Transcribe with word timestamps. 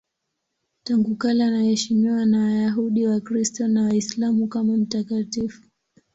Tangu 0.83 1.15
kale 1.15 1.43
anaheshimiwa 1.43 2.25
na 2.25 2.39
Wayahudi, 2.45 3.07
Wakristo 3.07 3.67
na 3.67 3.83
Waislamu 3.83 4.47
kama 4.47 4.77
mtakatifu. 4.77 5.63